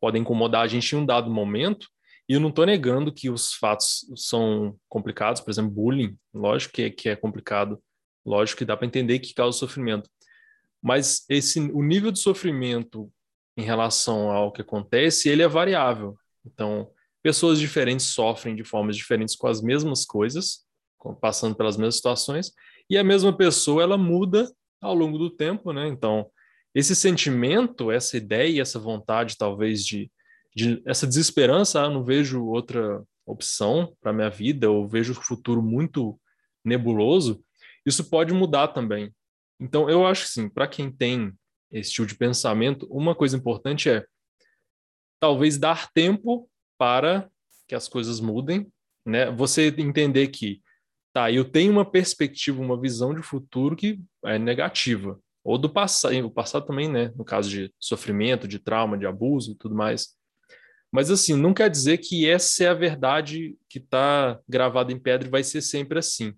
[0.00, 1.88] podem incomodar a gente em um dado momento,
[2.26, 6.82] e eu não estou negando que os fatos são complicados, por exemplo, bullying, lógico que
[6.82, 7.82] é, que é complicado,
[8.24, 10.08] lógico que dá para entender que causa sofrimento.
[10.80, 13.12] Mas esse, o nível de sofrimento
[13.56, 16.16] em relação ao que acontece, ele é variável.
[16.44, 16.90] Então,
[17.24, 20.66] pessoas diferentes sofrem de formas diferentes com as mesmas coisas,
[21.22, 22.52] passando pelas mesmas situações,
[22.88, 24.46] e a mesma pessoa ela muda
[24.80, 25.88] ao longo do tempo, né?
[25.88, 26.30] Então,
[26.74, 30.10] esse sentimento, essa ideia, essa vontade talvez de
[30.56, 35.60] de essa desesperança, ah, não vejo outra opção para minha vida, ou vejo o futuro
[35.60, 36.16] muito
[36.64, 37.42] nebuloso,
[37.84, 39.12] isso pode mudar também.
[39.58, 41.32] Então, eu acho que sim, para quem tem
[41.72, 44.06] esse tipo de pensamento, uma coisa importante é
[45.18, 47.30] talvez dar tempo para
[47.66, 48.66] que as coisas mudem,
[49.04, 49.30] né?
[49.30, 50.62] Você entender que,
[51.12, 56.16] tá, eu tenho uma perspectiva, uma visão de futuro que é negativa, ou do passado,
[56.26, 57.12] o passado também, né?
[57.16, 60.16] No caso de sofrimento, de trauma, de abuso e tudo mais.
[60.90, 65.26] Mas assim, não quer dizer que essa é a verdade que está gravada em pedra
[65.26, 66.32] e vai ser sempre assim.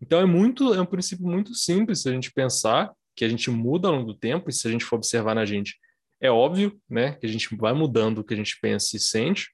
[0.00, 3.50] Então é muito, é um princípio muito simples se a gente pensar que a gente
[3.50, 5.78] muda ao longo do tempo e se a gente for observar na gente,
[6.20, 9.50] é óbvio, né, que a gente vai mudando o que a gente pensa e sente.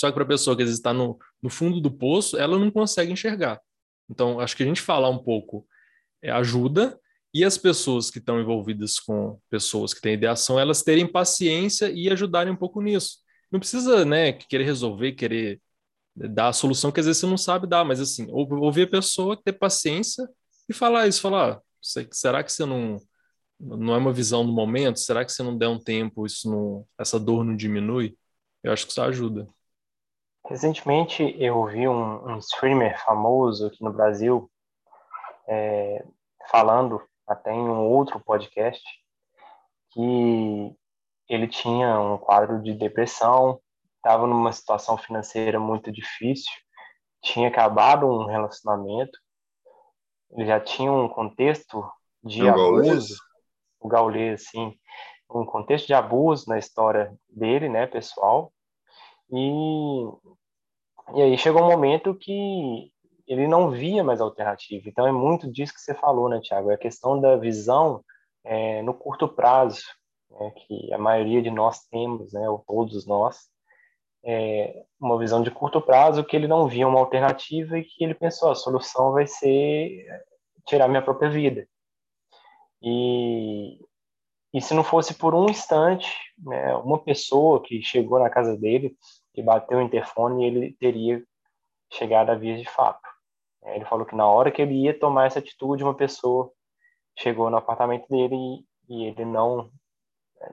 [0.00, 2.58] Só que para a pessoa que às vezes está no, no fundo do poço, ela
[2.58, 3.60] não consegue enxergar.
[4.08, 5.66] Então, acho que a gente falar um pouco
[6.22, 6.98] é, ajuda,
[7.34, 12.08] e as pessoas que estão envolvidas com pessoas que têm ideação, elas terem paciência e
[12.08, 13.18] ajudarem um pouco nisso.
[13.52, 15.60] Não precisa, né, querer resolver, querer
[16.16, 19.40] dar a solução que às vezes você não sabe dar, mas assim, ouvir a pessoa,
[19.40, 20.26] ter paciência
[20.68, 21.62] e falar isso, falar, ah,
[22.10, 22.98] será que você não
[23.60, 24.98] não é uma visão do momento?
[24.98, 28.16] Será que se não der um tempo, isso não, essa dor não diminui?
[28.62, 29.46] Eu acho que isso ajuda.
[30.50, 34.50] Recentemente eu ouvi um, um streamer famoso aqui no Brasil
[35.46, 36.04] é,
[36.50, 38.82] falando até em um outro podcast
[39.92, 40.76] que
[41.28, 43.60] ele tinha um quadro de depressão,
[43.94, 46.50] estava numa situação financeira muito difícil,
[47.22, 49.16] tinha acabado um relacionamento,
[50.32, 51.88] ele já tinha um contexto
[52.24, 53.08] de o abuso, gaulês.
[53.78, 54.76] o gaulês, sim,
[55.30, 58.52] um contexto de abuso na história dele, né, pessoal,
[59.32, 60.02] e,
[61.14, 62.92] e aí chegou um momento que
[63.26, 64.88] ele não via mais alternativa.
[64.88, 66.70] Então é muito disso que você falou, né, Tiago?
[66.70, 68.04] É a questão da visão
[68.44, 69.82] é, no curto prazo
[70.30, 73.48] né, que a maioria de nós temos, né, ou todos nós,
[74.24, 78.14] é uma visão de curto prazo que ele não via uma alternativa e que ele
[78.14, 80.06] pensou a solução vai ser
[80.66, 81.66] tirar minha própria vida.
[82.82, 83.78] E,
[84.52, 88.96] e se não fosse por um instante, né, uma pessoa que chegou na casa dele
[89.34, 91.22] e bateu o interfone, ele teria
[91.92, 93.08] chegado a vias de fato.
[93.64, 96.50] É, ele falou que na hora que ele ia tomar essa atitude, uma pessoa
[97.18, 99.70] chegou no apartamento dele e, e ele não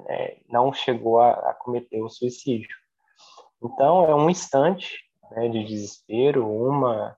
[0.06, 2.76] né, não chegou a, a, cometer o suicídio.
[3.64, 7.18] Então, é um instante né, de desespero, uma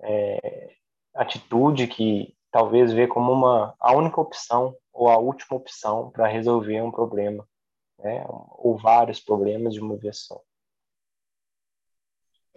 [0.00, 0.74] é,
[1.14, 6.80] atitude que talvez vê como uma, a única opção ou a última opção para resolver
[6.80, 7.46] um problema,
[7.98, 10.40] né, ou vários problemas de uma vez só.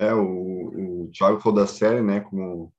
[0.02, 2.74] É, o, o Thiago falou da série, né, como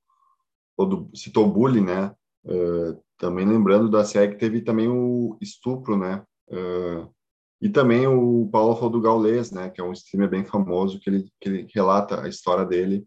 [1.14, 7.10] citou bullying, né, uh, também lembrando da série que teve também o estupro, né, Uh,
[7.60, 11.08] e também o Paulo falou do Gaulês, né, que é um streamer bem famoso, que
[11.08, 13.06] ele, que ele relata a história dele,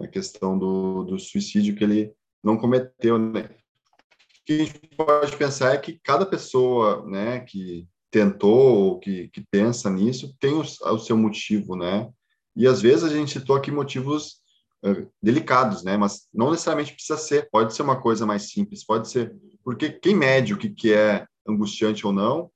[0.00, 3.48] a questão do, do suicídio que ele não cometeu, né.
[3.50, 9.28] O que a gente pode pensar é que cada pessoa, né, que tentou ou que,
[9.28, 12.12] que pensa nisso tem o, o seu motivo, né,
[12.56, 14.40] e às vezes a gente citou aqui motivos
[14.84, 19.08] uh, delicados, né, mas não necessariamente precisa ser, pode ser uma coisa mais simples, pode
[19.08, 19.34] ser,
[19.64, 22.50] porque quem mede o que, que é angustiante ou não,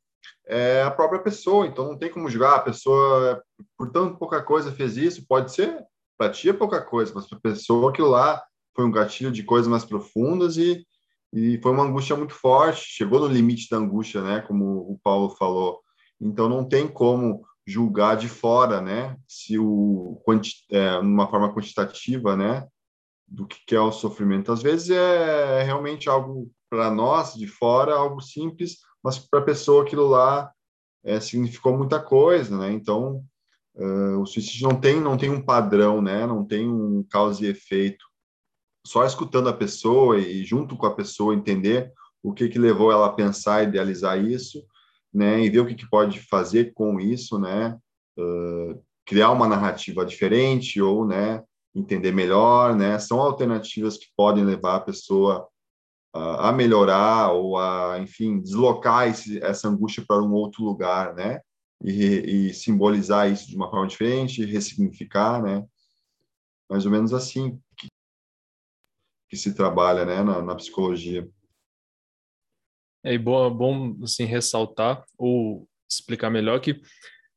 [0.47, 1.67] é a própria pessoa.
[1.67, 3.43] Então não tem como julgar a pessoa
[3.77, 5.27] por tão pouca coisa fez isso.
[5.27, 5.85] Pode ser
[6.17, 8.43] para ti é pouca coisa, mas para a pessoa aquilo lá
[8.75, 10.87] foi um gatilho de coisas mais profundas e,
[11.33, 12.85] e foi uma angústia muito forte.
[12.87, 14.41] Chegou no limite da angústia, né?
[14.41, 15.81] Como o Paulo falou.
[16.21, 19.17] Então não tem como julgar de fora, né?
[19.27, 20.23] Se o
[20.71, 22.67] é, uma forma quantitativa, né?
[23.27, 24.53] Do que é o sofrimento.
[24.53, 29.83] Às vezes é realmente algo para nós de fora, algo simples, mas para a pessoa
[29.83, 30.53] aquilo lá
[31.05, 32.73] é, significou muita coisa, né?
[32.73, 33.25] Então
[33.75, 36.25] uh, o suicídio não tem não tem um padrão, né?
[36.25, 38.05] Não tem um causa e efeito.
[38.87, 43.07] Só escutando a pessoa e junto com a pessoa entender o que que levou ela
[43.07, 44.65] a pensar, idealizar isso
[45.17, 47.79] né, e ver o que, que pode fazer com isso, né,
[48.19, 51.43] uh, criar uma narrativa diferente ou, né,
[51.75, 55.49] entender melhor, né, são alternativas que podem levar a pessoa
[56.15, 61.41] uh, a melhorar ou a, enfim, deslocar esse, essa angústia para um outro lugar, né,
[61.83, 65.65] e, e, simbolizar isso de uma forma diferente, ressignificar, né,
[66.69, 67.89] mais ou menos assim que,
[69.31, 71.27] que se trabalha, né, na, na psicologia.
[73.07, 76.81] É bom, bom assim, ressaltar ou explicar melhor que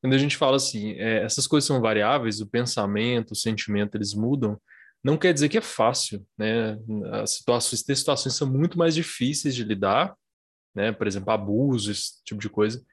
[0.02, 4.14] quando a gente fala assim, é, essas coisas são variáveis, o pensamento, o sentimento, eles
[4.14, 4.60] mudam,
[5.04, 6.78] não quer dizer que é fácil, né?
[7.22, 10.16] As situações, tem situações são muito mais difíceis de lidar,
[10.74, 10.92] né?
[10.92, 12.84] Por exemplo, abuso, esse tipo de coisa.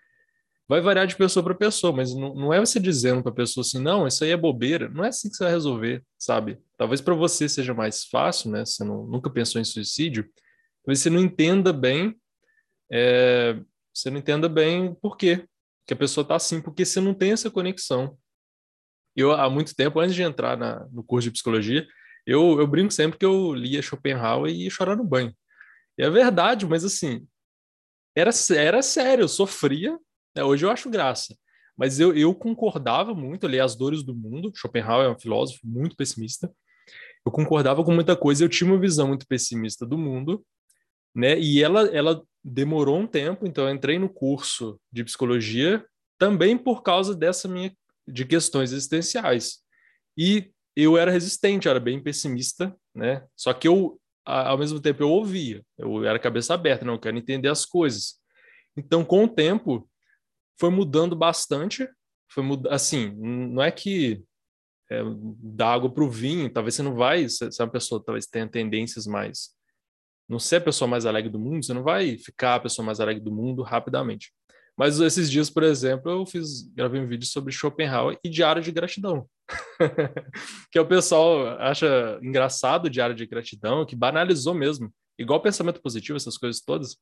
[0.69, 3.63] Vai variar de pessoa para pessoa, mas não, não é você dizendo para a pessoa
[3.63, 4.89] assim, não, isso aí é bobeira.
[4.89, 6.59] Não é assim que você vai resolver, sabe?
[6.77, 8.65] Talvez para você seja mais fácil, né?
[8.65, 10.29] Você não, nunca pensou em suicídio,
[10.85, 12.17] talvez você não entenda bem
[12.91, 13.59] é,
[13.93, 15.47] você não entenda bem por quê
[15.87, 18.19] que a pessoa está assim, porque você não tem essa conexão.
[19.15, 21.87] Eu, há muito tempo, antes de entrar na, no curso de psicologia,
[22.27, 25.35] eu, eu brinco sempre que eu lia Schopenhauer e ia chorar no banho.
[25.97, 27.27] E é verdade, mas assim,
[28.15, 29.99] era, era sério, eu sofria,
[30.35, 30.43] né?
[30.43, 31.37] hoje eu acho graça.
[31.77, 35.61] Mas eu, eu concordava muito, eu li As Dores do Mundo, Schopenhauer é um filósofo
[35.65, 36.51] muito pessimista,
[37.25, 40.45] eu concordava com muita coisa, eu tinha uma visão muito pessimista do mundo,
[41.17, 41.39] né?
[41.41, 45.85] E ela, ela demorou um tempo, então eu entrei no curso de psicologia
[46.19, 47.75] também por causa dessa minha
[48.07, 49.61] de questões existenciais.
[50.17, 53.27] E eu era resistente, eu era bem pessimista, né?
[53.35, 57.17] Só que eu ao mesmo tempo eu ouvia, eu era cabeça aberta, não eu quero
[57.17, 58.17] entender as coisas.
[58.77, 59.89] Então, com o tempo,
[60.59, 61.89] foi mudando bastante,
[62.29, 62.67] foi mud...
[62.69, 64.25] assim, não é que
[64.91, 65.01] é,
[65.41, 68.49] dá água para o vinho, talvez você não vai, se é uma pessoa talvez tenha
[68.49, 69.57] tendências mais
[70.29, 73.01] não ser a pessoa mais alegre do mundo, você não vai ficar a pessoa mais
[73.01, 74.33] alegre do mundo rapidamente.
[74.77, 78.71] Mas esses dias, por exemplo, eu fiz, gravei um vídeo sobre Schopenhauer e diário de
[78.71, 79.27] gratidão.
[80.71, 84.93] que o pessoal acha engraçado o diário de gratidão, que banalizou mesmo.
[85.19, 86.97] Igual pensamento positivo, essas coisas todas.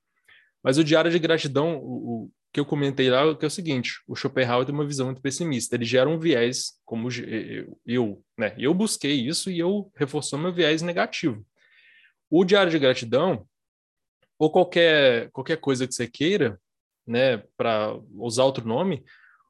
[0.62, 3.50] Mas o diário de gratidão, o, o que eu comentei lá, é que é o
[3.50, 5.74] seguinte: o Schopenhauer tem uma visão muito pessimista.
[5.74, 7.08] Ele gera um viés, como
[7.84, 8.54] eu né?
[8.56, 11.44] Eu busquei isso e eu reforçou meu viés negativo.
[12.36, 13.46] O diário de gratidão,
[14.36, 16.60] ou qualquer, qualquer coisa que você queira,
[17.06, 19.04] né, para usar outro nome,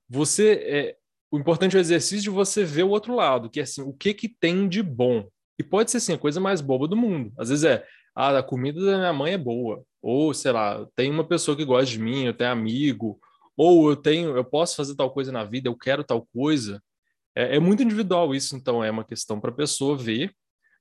[0.06, 0.96] você é,
[1.30, 3.94] o importante é o exercício de você ver o outro lado, que é assim, o
[3.94, 5.26] que que tem de bom.
[5.58, 7.32] E pode ser assim, a coisa mais boba do mundo.
[7.38, 11.10] Às vezes é, ah, a comida da minha mãe é boa, ou sei lá, tem
[11.10, 13.18] uma pessoa que gosta de mim, eu tenho amigo,
[13.56, 16.82] ou eu tenho, eu posso fazer tal coisa na vida, eu quero tal coisa.
[17.34, 20.34] É, é muito individual isso, então é uma questão para a pessoa ver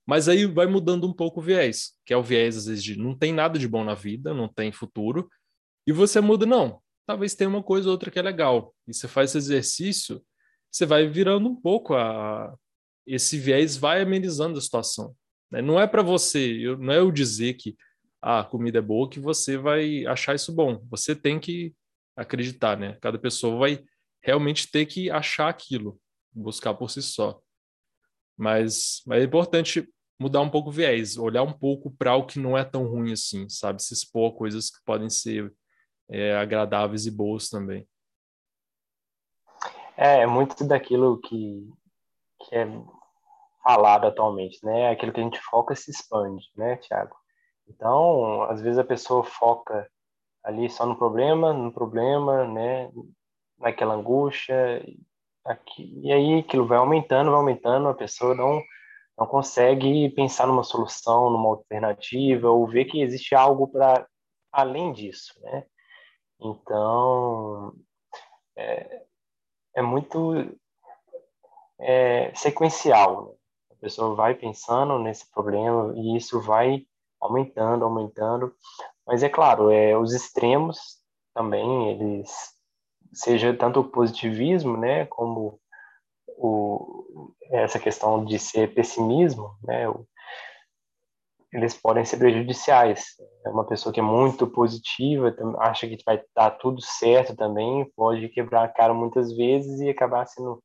[0.05, 2.97] mas aí vai mudando um pouco o viés, que é o viés, às vezes, de
[2.97, 5.29] não tem nada de bom na vida, não tem futuro,
[5.87, 8.73] e você muda, não, talvez tenha uma coisa ou outra que é legal.
[8.87, 10.23] E você faz esse exercício,
[10.71, 12.55] você vai virando um pouco a.
[13.05, 15.13] Esse viés vai amenizando a situação.
[15.51, 15.61] Né?
[15.61, 17.75] Não é para você, não é eu dizer que
[18.21, 20.81] ah, a comida é boa que você vai achar isso bom.
[20.89, 21.75] Você tem que
[22.15, 22.97] acreditar, né?
[23.01, 23.83] Cada pessoa vai
[24.21, 25.99] realmente ter que achar aquilo,
[26.33, 27.41] buscar por si só.
[28.37, 29.87] Mas, mas é importante
[30.19, 33.11] mudar um pouco o viés, olhar um pouco para o que não é tão ruim
[33.11, 33.83] assim, sabe?
[33.83, 35.53] Se expor a coisas que podem ser
[36.09, 37.87] é, agradáveis e boas também.
[39.97, 41.69] É, é muito daquilo que,
[42.41, 42.67] que é
[43.63, 44.89] falado atualmente, né?
[44.89, 47.15] Aquilo que a gente foca se expande, né, Tiago?
[47.67, 49.87] Então, às vezes a pessoa foca
[50.43, 52.91] ali só no problema, no problema, né?
[53.57, 54.83] Naquela angústia,
[55.45, 58.61] aqui, e aí aquilo vai aumentando, vai aumentando, a pessoa não,
[59.17, 64.07] não consegue pensar numa solução, numa alternativa, ou ver que existe algo para
[64.51, 65.65] além disso, né?
[66.39, 67.73] Então,
[68.55, 69.03] é,
[69.75, 70.33] é muito
[71.79, 73.25] é, sequencial.
[73.25, 73.33] Né?
[73.71, 76.85] A pessoa vai pensando nesse problema e isso vai
[77.19, 78.53] aumentando, aumentando.
[79.05, 81.01] Mas é claro, é, os extremos
[81.33, 82.31] também, eles
[83.13, 85.59] seja tanto o positivismo, né, como
[86.37, 90.05] o, essa questão de ser pessimismo, né, o,
[91.51, 93.05] eles podem ser prejudiciais.
[93.45, 98.27] É uma pessoa que é muito positiva, acha que vai dar tudo certo também, pode
[98.29, 100.63] quebrar a cara muitas vezes e acabar sendo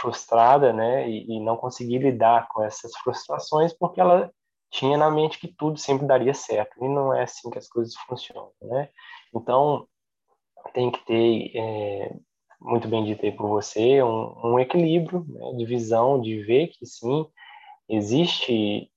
[0.00, 4.30] frustrada, né, e, e não conseguir lidar com essas frustrações porque ela
[4.70, 7.92] tinha na mente que tudo sempre daria certo e não é assim que as coisas
[8.06, 8.88] funcionam, né?
[9.34, 9.86] Então
[10.72, 12.16] tem que ter é,
[12.60, 16.86] muito bem dito aí por você um, um equilíbrio né, de visão, de ver que
[16.86, 17.26] sim
[17.88, 18.90] existe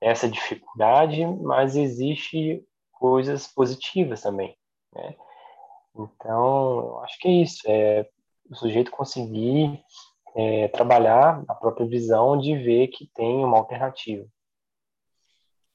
[0.00, 4.56] essa dificuldade, mas existe coisas positivas também,
[4.94, 5.16] né?
[5.96, 8.08] Então eu acho que é isso, é
[8.48, 9.82] o sujeito conseguir
[10.36, 14.26] é, trabalhar a própria visão de ver que tem uma alternativa.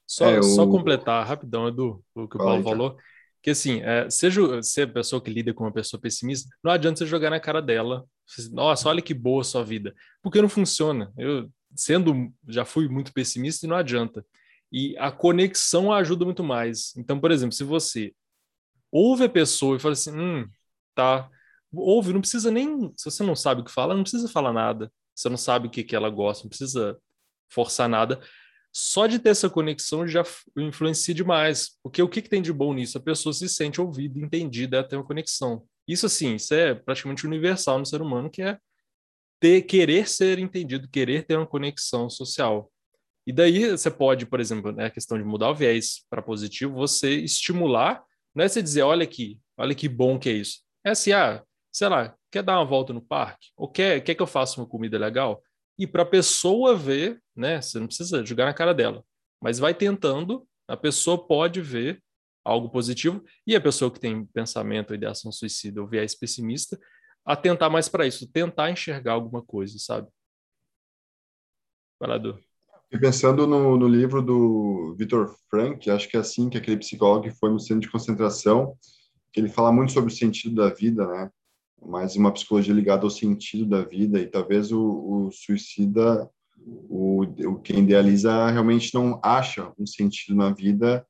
[0.06, 2.96] Só, é, só completar rapidão, Edu, o que o Paulo falou,
[3.44, 7.00] que assim, é, seja se a pessoa que lida com uma pessoa pessimista, não adianta
[7.00, 8.06] você jogar na cara dela,
[8.50, 11.12] nossa, olha que boa a sua vida, porque não funciona.
[11.14, 14.24] Eu, sendo, já fui muito pessimista e não adianta.
[14.72, 16.96] E a conexão ajuda muito mais.
[16.96, 18.14] Então, por exemplo, se você
[18.90, 20.48] ouve a pessoa e fala assim, hum,
[20.94, 21.28] tá,
[21.70, 22.94] ouve, não precisa nem.
[22.96, 24.90] Se você não sabe o que fala, não precisa falar nada.
[25.14, 26.98] Você não sabe o que, que ela gosta, não precisa
[27.50, 28.18] forçar nada.
[28.76, 30.24] Só de ter essa conexão já
[30.56, 31.78] influencia demais.
[31.80, 32.98] Porque o que, que tem de bom nisso?
[32.98, 35.64] A pessoa se sente ouvida, entendida, ela tem uma conexão.
[35.86, 38.58] Isso, assim, isso é praticamente universal no ser humano, que é
[39.38, 42.68] ter, querer ser entendido, querer ter uma conexão social.
[43.24, 46.74] E daí você pode, por exemplo, né, a questão de mudar o viés para positivo,
[46.74, 48.02] você estimular,
[48.34, 50.62] não é você dizer, olha aqui, olha que bom que é isso.
[50.84, 53.50] É assim, ah, sei lá, quer dar uma volta no parque?
[53.56, 55.40] Ou quer, quer que eu faça uma comida legal?
[55.78, 57.60] E para a pessoa ver, né?
[57.60, 59.04] Você não precisa jogar na cara dela,
[59.40, 62.02] mas vai tentando, a pessoa pode ver
[62.44, 66.78] algo positivo, e a pessoa que tem pensamento, ideação suicida ou viés pessimista,
[67.24, 70.08] atentar mais para isso, tentar enxergar alguma coisa, sabe?
[71.98, 72.38] Parador.
[72.92, 77.24] E pensando no, no livro do Victor Frank, acho que é assim que aquele psicólogo
[77.24, 78.76] que foi no centro de concentração,
[79.32, 81.30] que ele fala muito sobre o sentido da vida, né?
[81.86, 84.80] Mais uma psicologia ligada ao sentido da vida e talvez o,
[85.26, 86.28] o suicida,
[86.66, 91.06] o, o quem idealiza realmente não acha um sentido na vida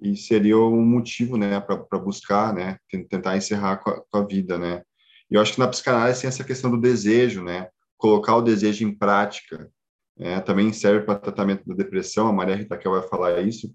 [0.00, 4.58] e seria um motivo, né, para buscar, né, tentar encerrar com a, com a, vida,
[4.58, 4.82] né.
[5.30, 8.84] E eu acho que na psicanálise tem essa questão do desejo, né, colocar o desejo
[8.84, 9.70] em prática,
[10.16, 13.70] né, também serve para tratamento da depressão, a Maria Rita que vai falar isso,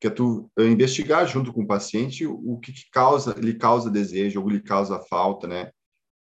[0.00, 4.40] que é tu investigar junto com o paciente o que, que causa, lhe causa desejo
[4.40, 5.70] ou lhe causa falta, né,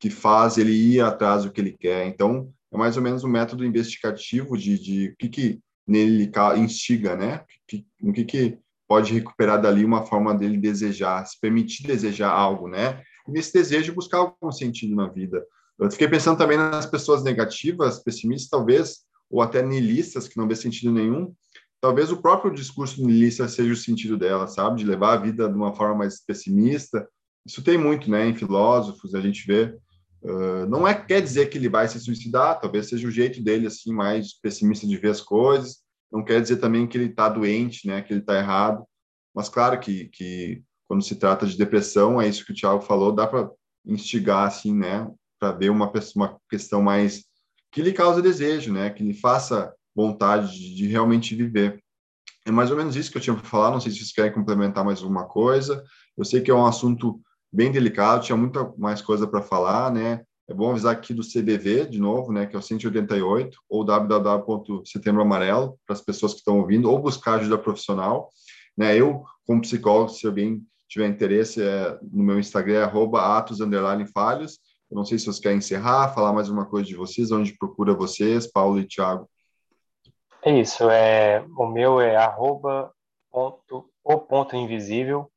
[0.06, 2.06] que faz ele ir atrás do que ele quer.
[2.06, 7.16] Então, é mais ou menos um método investigativo de, de o que, que nele instiga,
[7.16, 7.44] né?
[7.68, 12.68] Que, o que, que pode recuperar dali uma forma dele desejar, se permitir desejar algo,
[12.68, 13.02] né?
[13.28, 15.44] E nesse desejo buscar algum sentido na vida.
[15.80, 18.98] Eu fiquei pensando também nas pessoas negativas, pessimistas, talvez,
[19.28, 21.34] ou até nihilistas, que não vê sentido nenhum.
[21.82, 24.82] Talvez o próprio discurso nihilista seja o sentido dela, sabe?
[24.82, 27.10] De levar a vida de uma forma mais pessimista.
[27.44, 28.28] Isso tem muito, né?
[28.28, 29.76] Em filósofos, a gente vê
[30.26, 33.68] Uh, não é quer dizer que ele vai se suicidar, talvez seja o jeito dele
[33.68, 35.84] assim mais pessimista de ver as coisas.
[36.12, 38.84] Não quer dizer também que ele está doente, né, que ele está errado.
[39.36, 43.12] Mas claro que, que quando se trata de depressão, é isso que o Tiago falou,
[43.12, 43.52] dá para
[43.86, 45.08] instigar assim, né,
[45.40, 47.26] para ver uma uma questão mais
[47.72, 51.84] que lhe causa desejo, né, que lhe faça vontade de, de realmente viver.
[52.48, 53.70] É mais ou menos isso que eu tinha para falar.
[53.70, 55.84] Não sei se vocês querem complementar mais alguma coisa.
[56.18, 57.22] Eu sei que é um assunto
[57.56, 60.22] bem delicado, tinha muita mais coisa para falar, né?
[60.48, 65.22] É bom avisar aqui do CBV, de novo, né, que é o 188, ou www.setembro
[65.22, 68.30] amarelo, para as pessoas que estão ouvindo, ou buscar ajuda profissional.
[68.78, 68.96] Né?
[68.96, 73.58] Eu, como psicólogo, se alguém tiver interesse, é, no meu Instagram é arroba atos,
[74.14, 74.60] falhos.
[74.92, 77.96] Eu não sei se vocês querem encerrar, falar mais uma coisa de vocês, onde procura
[77.96, 79.28] vocês, Paulo e Thiago.
[80.44, 82.92] É isso, é, o meu é arroba
[83.32, 85.28] ponto, o ponto invisível,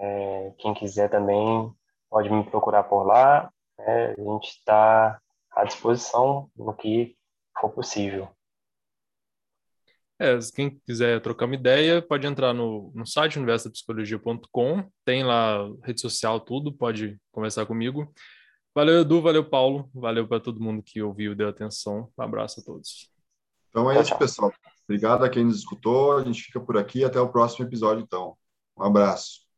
[0.00, 1.72] é, quem quiser também
[2.08, 3.52] pode me procurar por lá.
[3.78, 4.14] Né?
[4.18, 5.20] A gente está
[5.52, 7.16] à disposição no que
[7.60, 8.28] for possível.
[10.18, 16.00] É, quem quiser trocar uma ideia, pode entrar no, no site universopsicologia.com, tem lá rede
[16.00, 18.12] social, tudo, pode conversar comigo.
[18.74, 22.10] Valeu, Edu, valeu, Paulo, valeu para todo mundo que ouviu e deu atenção.
[22.18, 23.10] Um abraço a todos.
[23.70, 24.52] Então é isso, pessoal.
[24.84, 26.18] Obrigado a quem nos escutou.
[26.18, 27.04] A gente fica por aqui.
[27.04, 28.36] Até o próximo episódio, então.
[28.76, 29.49] Um abraço.